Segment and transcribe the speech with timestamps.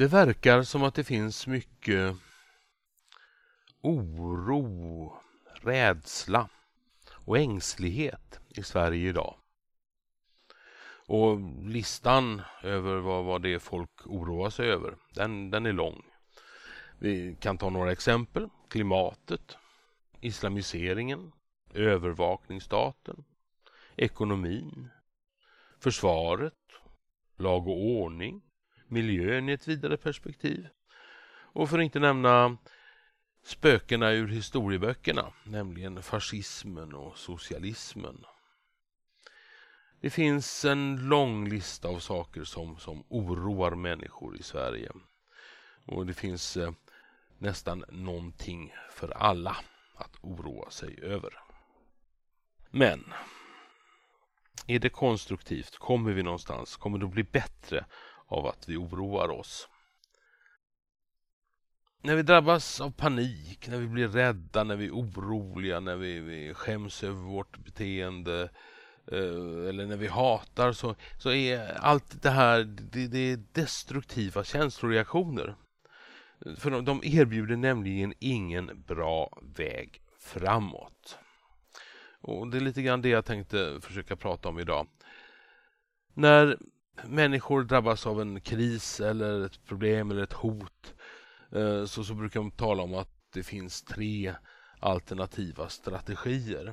[0.00, 2.16] Det verkar som att det finns mycket
[3.80, 5.12] oro,
[5.62, 6.48] rädsla
[7.24, 9.36] och ängslighet i Sverige idag.
[11.06, 16.02] Och listan över vad, vad det är folk oroar sig över, den, den är lång.
[16.98, 18.48] Vi kan ta några exempel.
[18.68, 19.56] Klimatet,
[20.20, 21.32] islamiseringen,
[21.74, 23.24] övervakningsstaten,
[23.96, 24.90] ekonomin,
[25.78, 26.54] försvaret,
[27.36, 28.42] lag och ordning,
[28.90, 30.68] miljön i ett vidare perspektiv.
[31.52, 32.56] Och för att inte nämna
[33.44, 38.24] spökena ur historieböckerna, nämligen fascismen och socialismen.
[40.00, 44.92] Det finns en lång lista av saker som, som oroar människor i Sverige.
[45.86, 46.72] Och det finns eh,
[47.38, 49.56] nästan någonting för alla
[49.94, 51.32] att oroa sig över.
[52.70, 53.04] Men
[54.66, 55.78] är det konstruktivt?
[55.78, 56.76] Kommer vi någonstans?
[56.76, 57.84] Kommer det att bli bättre
[58.30, 59.68] av att vi oroar oss?
[62.02, 66.20] När vi drabbas av panik, när vi blir rädda, när vi är oroliga, när vi,
[66.20, 68.42] vi skäms över vårt beteende
[69.12, 74.44] eh, eller när vi hatar så, så är allt det här det, det är destruktiva
[74.44, 75.54] känsloreaktioner.
[76.56, 81.18] För de, de erbjuder nämligen ingen bra väg framåt.
[82.20, 84.86] Och Det är lite grann det jag tänkte försöka prata om idag.
[86.14, 86.58] När
[87.04, 90.94] människor drabbas av en kris eller ett problem eller ett hot
[91.52, 94.34] eh, så, så brukar de tala om att det finns tre
[94.80, 96.66] alternativa strategier.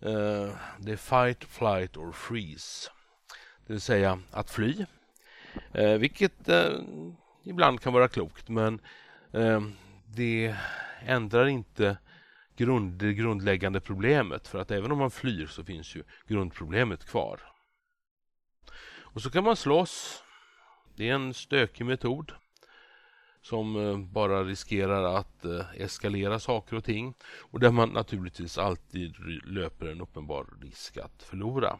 [0.00, 2.90] Eh, det är fight, flight or freeze.
[3.66, 4.86] Det vill säga att fly,
[5.72, 6.48] eh, vilket
[7.44, 8.80] ibland kan vara klokt men
[10.06, 10.56] det
[11.06, 11.96] ändrar inte
[12.56, 14.48] grund, det grundläggande problemet.
[14.48, 17.49] För att även om man flyr så finns ju grundproblemet kvar.
[19.12, 20.24] Och så kan man slåss.
[20.96, 22.32] Det är en stökig metod
[23.42, 29.14] som eh, bara riskerar att eh, eskalera saker och ting och där man naturligtvis alltid
[29.44, 31.78] löper en uppenbar risk att förlora.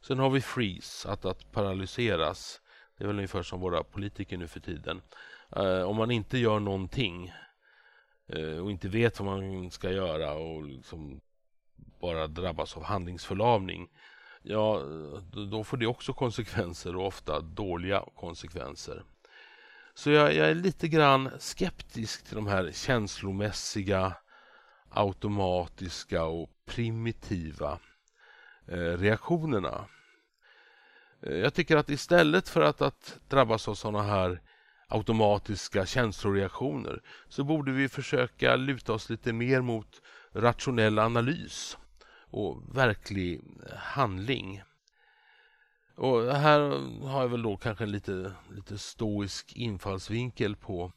[0.00, 2.60] Sen har vi freeze, att, att paralyseras.
[2.98, 5.02] Det är väl ungefär som våra politiker nu för tiden.
[5.56, 7.32] Eh, om man inte gör någonting
[8.28, 11.20] Eh, och inte vet vad man ska göra och liksom
[12.00, 13.88] bara drabbas av handlingsförlamning
[14.48, 14.82] ja,
[15.50, 19.02] då får det också konsekvenser och ofta dåliga konsekvenser.
[19.94, 24.12] Så jag, jag, är lite grann skeptisk till de här känslomässiga,
[24.90, 27.78] automatiska och primitiva
[28.66, 29.84] eh, reaktionerna.
[31.22, 34.42] Eh, jag tycker att istället för att, att drabbas av sådana här
[34.88, 40.02] automatiska känsloreaktioner så borde vi försöka luta oss lite mer mot
[40.32, 41.76] rationell analys
[42.36, 43.40] och verklig
[43.76, 44.62] handling.
[45.94, 46.60] Och här
[47.06, 50.92] har jag väl då kanske en lite, lite stoisk infallsvinkel på,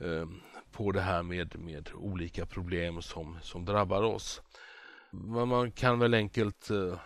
[0.00, 0.26] eh,
[0.72, 4.42] på det här med, med olika problem som, som drabbar oss.
[5.10, 6.98] Men man kan väl enkelt eh,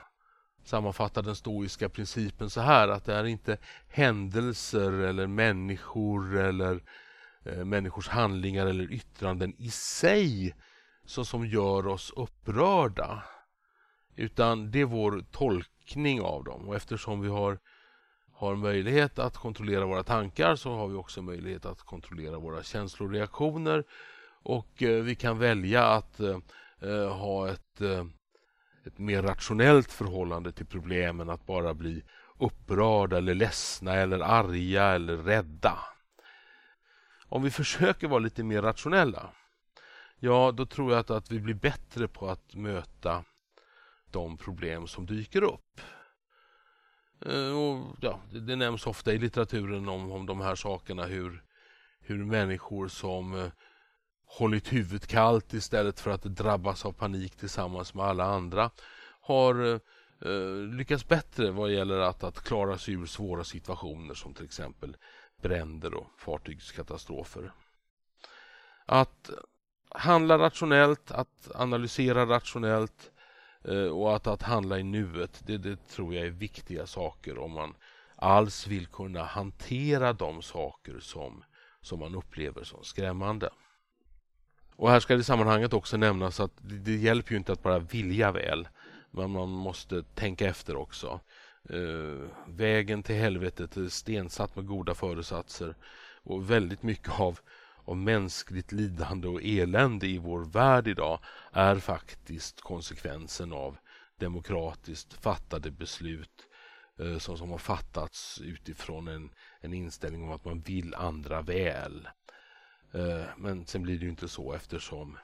[0.64, 3.58] sammanfatta den stoiska principen så här att det är inte
[3.88, 6.82] händelser eller människor eller
[7.44, 10.54] eh, människors handlingar eller yttranden i sig
[11.04, 13.22] så som gör oss upprörda
[14.16, 16.68] utan det är vår tolkning av dem.
[16.68, 17.58] Och eftersom vi har,
[18.32, 23.84] har möjlighet att kontrollera våra tankar så har vi också möjlighet att kontrollera våra känsloreaktioner.
[24.42, 26.38] Och eh, vi kan välja att eh,
[26.80, 28.04] eh ha ett eh,
[28.84, 31.30] ett mer rationellt förhållande till problemen.
[31.30, 32.02] Att bara bli
[32.38, 35.78] upprörda eller ledsna eller arga eller rädda.
[37.28, 39.30] Om vi försöker vara lite mer rationella,
[40.18, 43.24] ja då tror jag att, att vi blir bättre på att möta
[44.12, 45.80] de problem som dyker upp.
[47.26, 51.42] Eh, och, ja, det, det nämns ofta i litteraturen om, om de här sakerna hur,
[52.00, 53.52] hur människor som eh,
[54.24, 58.70] hållit huvudet kallt istället för att drabbas av panik tillsammans med alla andra
[59.20, 59.78] har eh,
[60.20, 64.96] eh lyckats bättre vad gäller att, att klara sig ur svåra situationer som till exempel
[65.42, 67.52] bränder och fartygskatastrofer.
[68.86, 69.30] Att
[69.90, 73.21] handla rationellt, att analysera rationellt eh,
[73.64, 77.52] Eh, och att, att handla i nuet, det, det tror jag är viktiga saker om
[77.52, 77.74] man
[78.16, 81.44] alls vill kunna hantera de saker som,
[81.80, 83.50] som man upplever som skrämmande.
[84.76, 87.62] Och här ska det i sammanhanget också nämnas att det, det hjälper ju inte att
[87.62, 88.68] bara vilja väl.
[89.10, 91.20] Men man måste tänka efter också.
[91.70, 95.76] Uh, vägen till helvetet är stensatt med goda föresatser
[96.22, 97.40] och väldigt mycket av,
[97.84, 101.20] av mänskligt lidande och elände i vår värld idag
[101.52, 103.76] är faktiskt konsekvensen av
[104.16, 106.46] demokratiskt fattade beslut
[106.98, 109.30] eh, som, som har fattats utifrån en,
[109.60, 112.08] en inställning om att man vill andra väl.
[112.92, 115.18] Eh, men sen blir det ju inte så eftersom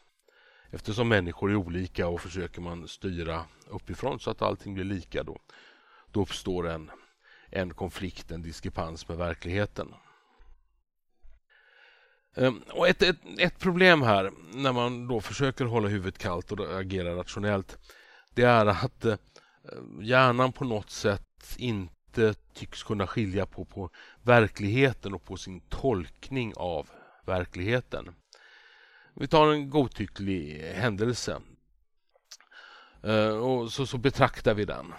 [0.71, 5.39] Eftersom människor är olika och försöker man styra uppifrån så att allting blir lika då,
[6.13, 6.91] då uppstår en,
[7.51, 9.95] en konflikt, en diskrepans med verkligheten.
[12.39, 16.81] Ehm, och ett, ett, ett, problem här när man då försöker hålla huvudet kallt och
[16.81, 17.79] agera rationellt
[18.35, 19.17] det är att eh,
[20.01, 23.91] hjärnan på något sätt inte tycks kunna skilja på, på
[24.23, 26.91] verkligheten och på sin tolkning av
[27.27, 28.15] verkligheten.
[29.15, 31.41] Vi tar en godtycklig händelse
[33.03, 34.95] ehm, och så, så betraktar vi den.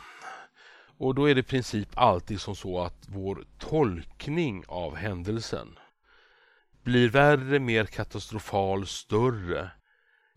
[0.97, 5.80] Och då är det i princip alltid som så att vår tolkning av händelsen
[6.89, 9.71] blir värre, mer katastrofal, större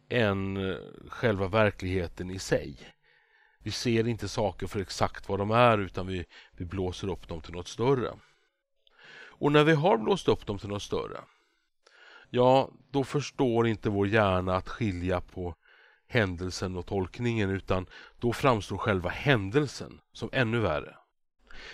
[0.08, 0.76] än eh,
[1.08, 2.76] själva verkligheten i sig.
[3.58, 6.25] Vi ser inte saker för exakt vad de är utan vi,
[6.56, 8.12] vi blåser upp dem till något större.
[9.14, 11.19] Och när vi har blåst upp dem till något större
[12.34, 15.54] ja, då förstår inte vår hjärna att skilja på
[16.08, 17.87] händelsen och tolkningen utan
[18.20, 20.96] då framstår själva händelsen som ännu värre.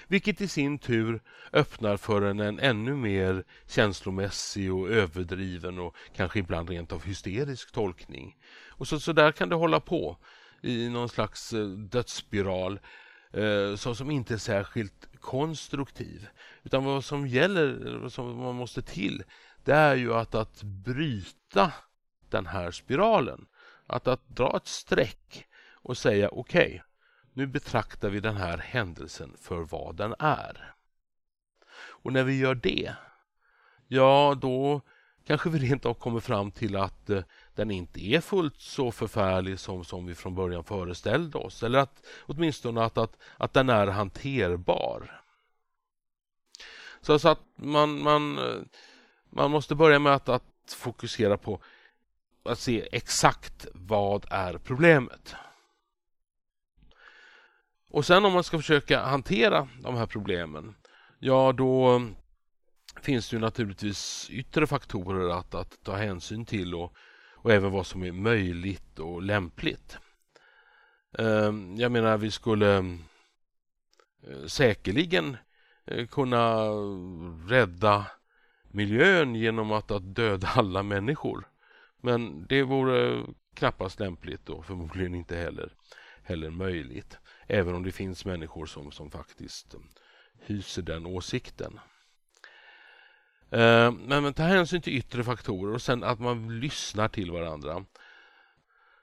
[0.09, 6.39] Vilket i sin tur öppnar för en, en ännu mer känslomässig och överdriven och kanske
[6.39, 8.37] ibland rent av hysterisk tolkning.
[8.69, 10.17] Och så, så där kan det hålla på
[10.63, 12.81] i någon slags eh, dödsspiral
[13.33, 16.29] eh, som, som inte är särskilt konstruktiv.
[16.63, 19.23] Utan vad som gäller, vad som man måste till,
[19.65, 21.73] det är ju att, att bryta
[22.31, 23.47] den här spiralen.
[23.87, 25.47] Att, att dra ett streck
[25.83, 26.81] och säga okej, okay,
[27.39, 30.75] nu betraktar vi den här händelsen för vad den är.
[31.71, 32.95] Och när vi gör det,
[33.87, 34.81] ja då
[35.27, 37.23] kanske vi rent av kommer fram till att eh,
[37.55, 41.63] den inte är fullt så förfärlig som, som vi från början föreställde oss.
[41.63, 45.23] Eller att åtminstone att, att, att den är hanterbar.
[47.01, 48.63] Så, så att man, man eh,
[49.31, 51.61] man måste börja med att, att fokusera på
[52.43, 55.35] att se exakt vad är problemet.
[57.91, 60.75] Och sen om man ska försöka hantera de här problemen,
[61.19, 62.03] ja då
[63.03, 66.95] finns det ju naturligtvis yttre faktorer att, att ta hänsyn till och,
[67.35, 69.99] och även vad som är möjligt och lämpligt.
[71.19, 75.37] Ehm, jag menar, vi skulle eh, säkerligen
[75.87, 76.65] eh, kunna
[77.49, 78.07] rädda
[78.71, 81.49] miljön genom att, att döda alla människor.
[82.01, 83.25] Men det vore
[83.55, 85.73] knappast lämpligt och förmodligen inte heller,
[86.23, 87.19] heller möjligt.
[87.49, 89.89] Även om det finns människor som, som faktiskt um,
[90.39, 91.81] hyser den åsikten.
[93.51, 97.85] Eh, men, men ta hänsyn till yttre faktorer och sen att man lyssnar till varandra.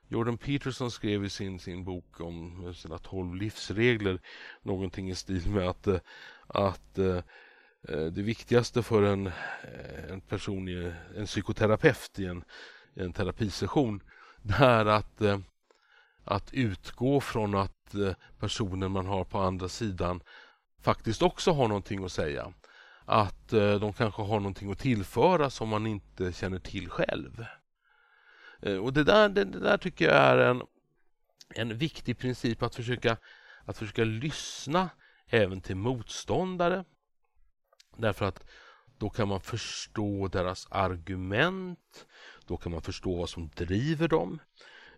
[0.08, 4.20] Jordan Peterson skrev i sin, sin bok om eh, sina tolv livsregler
[4.62, 6.00] någonting i stil med att, eh,
[6.48, 7.20] att eh,
[7.88, 9.32] det viktigaste för en,
[10.10, 10.68] en person,
[11.16, 12.44] en psykoterapeut i en,
[12.94, 14.04] en terapisession,
[14.42, 15.40] det är att, eh,
[16.26, 20.22] att utgå från att eh, personen man har på andra sidan
[20.82, 22.54] faktiskt också har någonting att säga.
[23.06, 27.46] Att eh, de kanske har någonting att tillföra som man inte känner till själv.
[28.62, 30.62] Eh, och det där, det, det där tycker jag är en,
[31.50, 33.18] en viktig princip att försöka,
[33.66, 34.90] att försöka lyssna
[35.28, 36.86] även till motståndare
[37.98, 38.46] Därför att
[38.98, 42.06] då kan man förstå deras argument,
[42.46, 44.40] då kan man förstå vad som driver dem,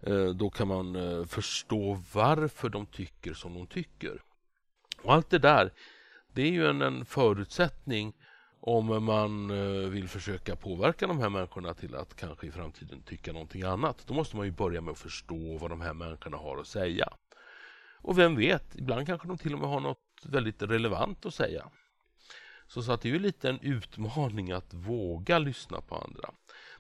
[0.01, 4.21] Eh, då kan man eh, förstå varför de tycker som de tycker.
[5.01, 5.73] Och allt det där,
[6.33, 8.13] det är ju en, en förutsättning
[8.59, 13.33] om man eh, vill försöka påverka de här människorna till att kanske i framtiden tycka
[13.33, 14.03] någonting annat.
[14.07, 17.09] Då måste man ju börja med att förstå vad de här människorna har att säga.
[18.01, 21.69] Och vem vet, ibland kanske de till och med har något väldigt relevant att säga.
[22.67, 26.29] Så, så att det är ju lite en utmaning att våga lyssna på andra.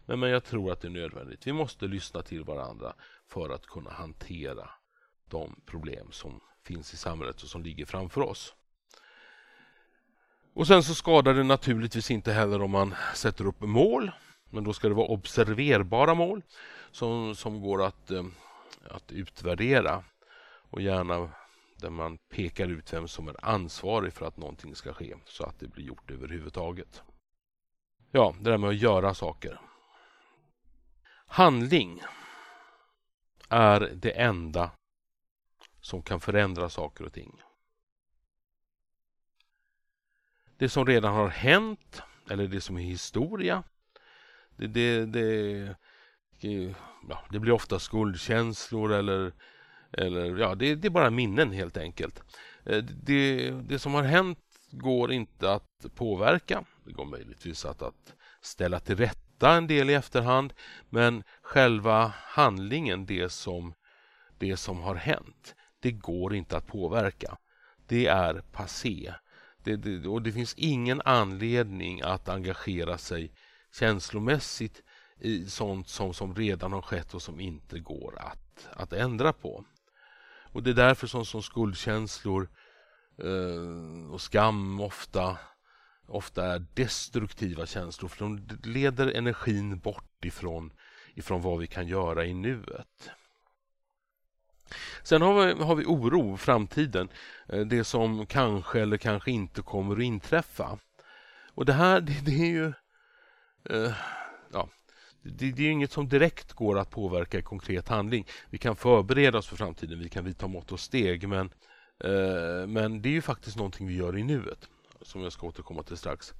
[0.07, 1.47] Men, men jag tror att det är nödvändigt.
[1.47, 2.93] Vi måste lyssna till varandra
[3.25, 4.69] för att kunna hantera
[5.29, 8.55] de problem som finns i samhället och som ligger framför oss.
[10.53, 14.11] Och sen så skadar det naturligtvis inte heller om man sätter upp mål.
[14.49, 16.41] Men då ska det vara observerbara mål
[16.91, 18.25] som, som går att, eh,
[18.89, 20.03] att utvärdera
[20.69, 21.29] och gärna
[21.77, 25.59] där man pekar ut vem som är ansvarig för att någonting ska ske så att
[25.59, 27.03] det blir gjort överhuvudtaget.
[28.11, 29.59] Ja, det där med att göra saker.
[31.27, 32.01] Handling
[33.49, 34.71] är det enda
[35.81, 37.41] som kan förändra saker och ting.
[40.57, 43.63] Det som redan har hänt eller det som är historia
[44.57, 45.75] det, det, det,
[47.09, 49.33] ja, det blir ofta skuldkänslor eller
[49.91, 52.23] eller ja, det, det, är bara minnen helt enkelt.
[52.65, 54.39] Eh, det, det som har hänt
[54.71, 56.63] går inte att påverka.
[56.85, 58.95] Det går möjligtvis att, att ställa till
[59.37, 60.53] rätta en del i efterhand
[60.89, 63.73] men själva handlingen, det som,
[64.37, 67.37] det som har hänt, det går inte att påverka.
[67.87, 69.13] Det är passé.
[69.63, 73.31] Det, det, och det finns ingen anledning att engagera sig
[73.79, 74.81] känslomässigt
[75.19, 79.65] i sånt som, som redan har skett och som inte går att, att ändra på.
[80.53, 82.49] Och Det är därför som, som skuldkänslor
[83.17, 85.37] eh, och skam ofta,
[86.07, 90.73] ofta är destruktiva känslor för de leder energin bort ifrån,
[91.13, 93.09] ifrån vad vi kan göra i nuet.
[95.03, 97.09] Sen har vi, har vi oro, framtiden.
[97.49, 100.79] Eh, det som kanske eller kanske inte kommer att inträffa.
[101.53, 102.73] Och det här, det, det är ju...
[103.69, 103.93] Eh,
[104.51, 104.69] ja,
[105.21, 108.27] det, det, är inget som direkt går att påverka i konkret handling.
[108.49, 111.49] Vi kan förbereda oss för framtiden, vi kan vidta mått och steg men,
[112.03, 114.69] eh, men det är ju faktiskt någonting vi gör i nuet
[115.07, 116.33] som jag ska återkomma till strax.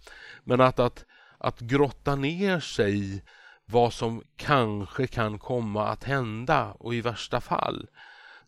[0.44, 1.06] Men att, att,
[1.38, 3.22] att grotta ner sig i
[3.66, 7.88] vad som kanske kan komma att hända och i värsta fall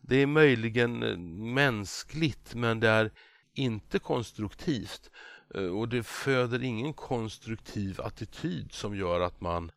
[0.00, 1.16] det är möjligen eh,
[1.54, 3.10] mänskligt men det är
[3.54, 5.10] inte konstruktivt
[5.54, 9.70] eh, och det föder ingen konstruktiv attityd som gör att man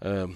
[0.00, 0.28] eh,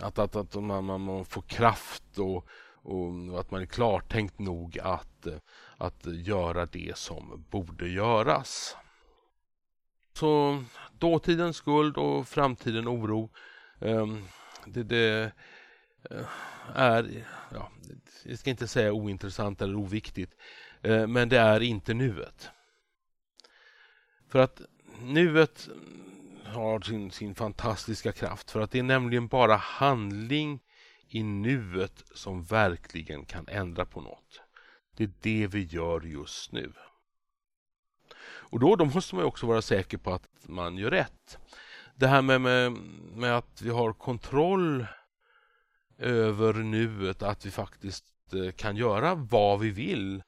[0.00, 2.48] att, att, att man, man, får kraft och,
[2.86, 5.26] och att man är klartänkt nog att,
[5.76, 8.76] att göra det som borde göras.
[10.12, 10.64] Så
[10.98, 13.30] dåtidens skuld och framtiden oro.
[13.80, 14.24] Ehm,
[14.66, 15.32] det, det
[16.10, 16.26] eh,
[16.74, 17.70] är, ja,
[18.24, 20.36] jag ska inte säga ointressant eller oviktigt,
[20.82, 22.50] eh, men det är inte nuet.
[24.28, 24.60] För att
[25.00, 25.68] nuet
[26.44, 30.60] har sin, sin fantastiska kraft för att det är nämligen bara handling
[31.08, 34.40] i nuet som verkligen kan ändra på något.
[34.96, 36.72] Det är det vi gör just nu.
[38.48, 41.38] Och då, då måste man också vara säker på att man gör rätt.
[41.94, 42.72] Det här med, med,
[43.12, 44.86] med att vi har kontroll
[45.98, 50.22] över nuet, att vi faktiskt eh, kan göra vad vi vill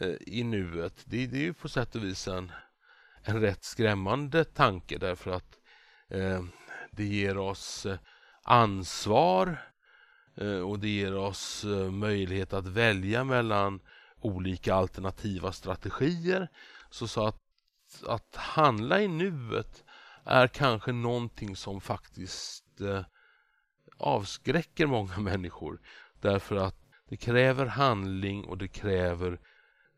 [0.00, 1.02] eh, i nuet.
[1.04, 2.52] Det, det är ju på sätt och vis en,
[3.22, 5.58] en rätt skrämmande tanke därför att
[6.08, 6.44] eh,
[6.90, 7.98] det ger oss eh,
[8.42, 9.73] ansvar eh,
[10.36, 13.80] Eh, och det ger oss eh, möjlighet att välja mellan
[14.20, 16.48] olika alternativa strategier.
[16.90, 17.40] Så, så att,
[18.06, 19.84] att handla i nuet
[20.24, 23.04] är kanske någonting som faktiskt eh,
[23.96, 25.80] avskräcker många människor
[26.20, 26.76] därför att
[27.08, 29.40] det kräver handling och det kräver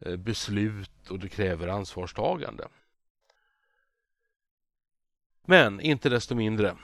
[0.00, 2.68] eh, beslut och det kräver ansvarstagande.
[5.46, 6.76] Men inte desto mindre,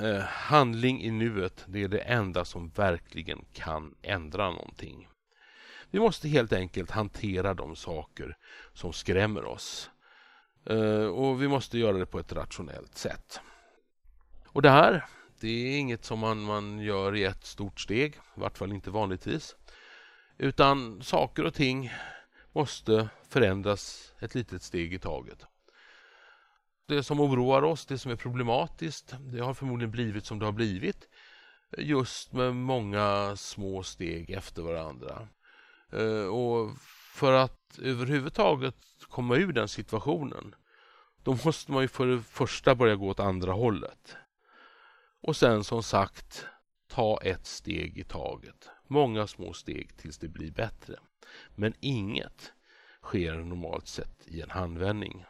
[0.00, 5.08] eh, handling i nuet det är det enda som verkligen kan ändra någonting.
[5.90, 8.36] Vi måste helt enkelt hantera de saker
[8.72, 9.90] som skrämmer oss.
[10.66, 13.40] Eh, och vi måste göra det på ett rationellt sätt.
[14.46, 15.04] Och det här
[15.40, 18.90] det är inget som man, man gör i ett stort steg, i vart fall inte
[18.90, 19.56] vanligtvis.
[20.38, 21.92] Utan saker och ting
[22.52, 25.46] måste förändras ett litet steg i taget.
[26.86, 30.52] Det som oroar oss, det som är problematiskt, det har förmodligen blivit som det har
[30.52, 31.08] blivit.
[31.78, 35.28] Just med många små steg efter varandra.
[35.92, 36.70] Eh, och
[37.14, 38.76] för att överhuvudtaget
[39.08, 40.54] komma ur den situationen
[41.22, 44.16] då måste man ju för det första börja gå åt andra hållet.
[45.22, 46.46] Och sen som sagt,
[46.88, 48.70] ta ett steg i taget.
[48.88, 50.98] Många små steg tills det blir bättre.
[51.54, 52.52] Men inget
[53.02, 55.24] sker normalt sett i en handvändning.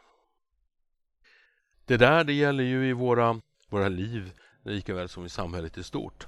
[1.85, 5.83] Det där det gäller ju i våra, våra liv lika väl som i samhället i
[5.83, 6.27] stort.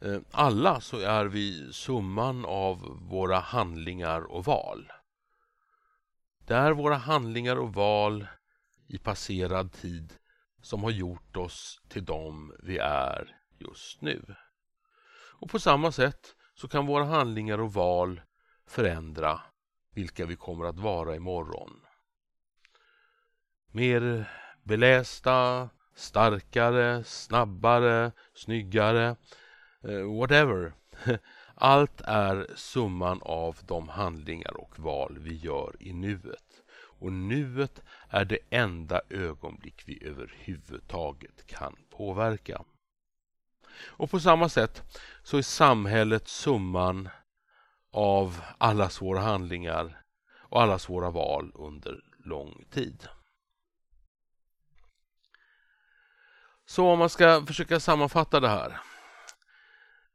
[0.00, 2.78] Eh, alla så är vi summan av
[3.10, 4.92] våra handlingar och val.
[6.46, 8.26] Det är våra handlingar och val
[8.86, 10.12] i passerad tid
[10.62, 14.34] som har gjort oss till dem vi är just nu.
[15.40, 18.20] Och på samma sätt så kan våra handlingar och val
[18.66, 19.40] förändra
[19.90, 21.80] vilka vi kommer att vara imorgon.
[23.72, 24.30] Mer
[24.66, 29.16] belästa, starkare, snabbare, snyggare,
[29.88, 30.72] eh, whatever.
[31.54, 36.62] Allt är summan av de handlingar och val vi gör i nuet
[36.98, 42.64] och nuet är det enda ögonblick vi överhuvudtaget kan påverka.
[43.86, 44.82] Och på samma sätt
[45.22, 47.08] så är samhället summan
[47.92, 53.08] av allas våra handlingar och allas våra val under lång tid.
[56.66, 58.80] Så om man ska försöka sammanfatta det här.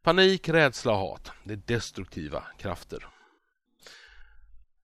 [0.04, 3.08] Panik, rädsla och hat, det är destruktiva krafter.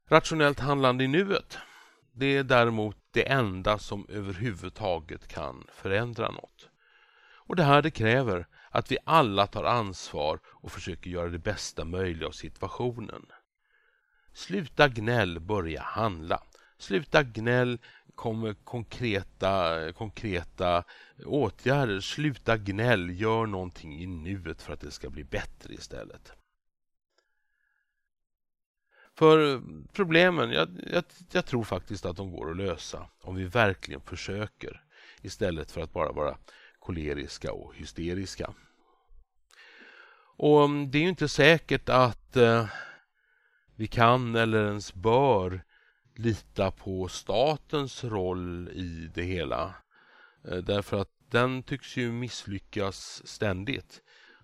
[0.09, 1.57] Rationellt handlande i nuet,
[2.11, 6.69] det är däremot det enda som överhuvudtaget kan förändra något.
[7.47, 11.85] Och det här det kräver att vi alla tar ansvar och försöker göra det bästa
[11.85, 13.25] möjliga av situationen.
[14.33, 16.43] Sluta gnäll, börja handla.
[16.77, 17.79] Sluta gnäll,
[18.17, 20.83] kommer konkreta, konkreta
[21.25, 21.99] åtgärder.
[21.99, 26.31] Sluta gnäll, gör någonting i nuet för att det ska bli bättre istället.
[29.15, 29.61] För
[29.93, 34.83] problemen, jag, jag, jag, tror faktiskt att de går att lösa om vi verkligen försöker
[35.21, 36.37] istället för att bara vara
[36.79, 38.53] koleriska och hysteriska.
[40.37, 42.65] Och mm, det är ju inte säkert att eh,
[43.75, 45.66] vi kan eller ens bör
[46.19, 49.75] lita på statens roll i det hela.
[50.47, 54.01] Eh, därför att den tycks ju misslyckas ständigt.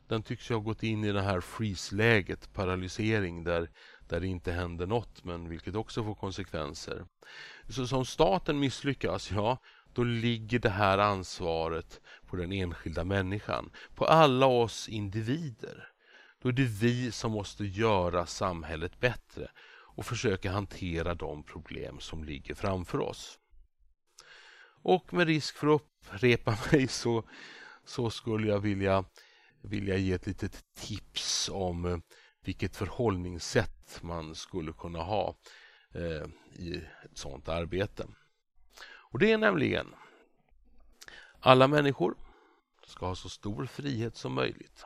[0.07, 3.69] Den tycks ju ha gått in i det här freeze-läget, paralysering, där,
[4.07, 7.05] där det inte händer något, men vilket också får konsekvenser.
[7.69, 9.57] Så som staten misslyckas, ja,
[9.93, 15.89] då ligger det här ansvaret på den enskilda människan, på alla oss individer.
[16.41, 19.47] Då är det vi som måste göra samhället bättre
[19.95, 23.39] och försöka hantera de problem som ligger framför oss.
[24.83, 27.23] Och med risk för att upprepa mig så,
[27.85, 29.05] så skulle jag vilja,
[29.61, 31.97] vilja ge ett litet tips om eh,
[32.41, 35.35] vilket förhållningssätt man skulle kunna ha
[35.93, 38.07] eh, i ett sådant arbete.
[38.85, 39.95] Och det är nämligen
[41.39, 42.15] alla människor
[42.85, 44.85] ska ha så stor frihet som möjligt.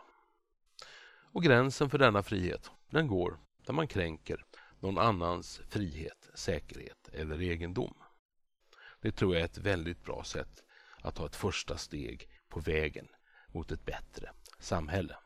[1.31, 4.45] Och gränsen för denna frihet, den går där man kränker
[4.79, 7.93] någon annans frihet, säkerhet eller egendom.
[9.01, 10.63] Det tror jag är ett väldigt bra sätt
[11.01, 13.07] att ta ett första steg på vägen
[13.47, 15.17] mot ett bättre samhälle.